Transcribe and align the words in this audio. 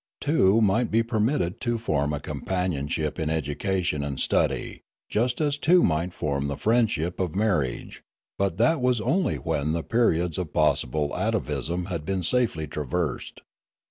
Two 0.19 0.61
might 0.61 0.89
be 0.89 1.03
permitted 1.03 1.61
to 1.61 1.77
form 1.77 2.11
a 2.11 2.19
companionship 2.19 3.19
in 3.19 3.29
education 3.29 4.03
and 4.03 4.19
study, 4.19 4.81
just 5.09 5.39
as 5.39 5.59
two 5.59 5.83
might 5.83 6.11
form 6.11 6.47
the 6.47 6.57
friendship 6.57 7.19
of 7.19 7.35
mar 7.35 7.61
riage; 7.61 7.99
but 8.39 8.57
that 8.57 8.81
was 8.81 8.99
only 8.99 9.35
when 9.35 9.73
the 9.73 9.83
periods 9.83 10.39
of 10.39 10.53
possible 10.53 11.11
atavism 11.13 11.85
had 11.85 12.03
been 12.03 12.23
safely 12.23 12.65
traversed. 12.65 13.41